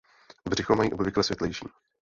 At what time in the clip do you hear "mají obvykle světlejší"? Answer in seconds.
0.75-1.65